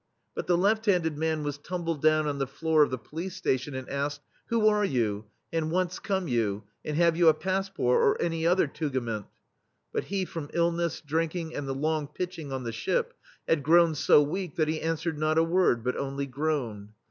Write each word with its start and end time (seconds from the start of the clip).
But 0.33 0.47
the 0.47 0.57
left 0.57 0.87
handed 0.87 1.15
man 1.15 1.43
was 1.43 1.59
tum 1.59 1.85
bled 1.85 2.01
down 2.01 2.25
on 2.25 2.39
the 2.39 2.47
floor 2.47 2.81
of 2.81 2.89
the 2.89 2.97
police 2.97 3.35
station, 3.35 3.75
and 3.75 3.87
asked: 3.87 4.21
"Who 4.47 4.67
arc 4.67 4.89
you, 4.89 5.25
and 5.53 5.71
whence 5.71 5.99
come 5.99 6.27
you, 6.27 6.63
and 6.83 6.97
have 6.97 7.15
you 7.15 7.27
a 7.27 7.35
pass 7.35 7.69
port 7.69 8.01
or 8.01 8.19
any 8.19 8.47
other 8.47 8.65
tugament?'* 8.65 9.27
But 9.93 10.05
he, 10.05 10.25
from 10.25 10.49
illness, 10.55 11.01
drinking, 11.01 11.53
and 11.53 11.67
the 11.69 11.75
longpitching 11.75 12.51
on 12.51 12.63
the 12.63 12.71
ship, 12.71 13.13
had 13.47 13.61
grown 13.61 13.93
so 13.93 14.23
weak 14.23 14.55
that 14.55 14.67
he 14.69 14.81
answered 14.81 15.19
not 15.19 15.37
a 15.37 15.43
word, 15.43 15.83
but 15.83 15.95
only 15.95 16.25
groaned. 16.25 16.93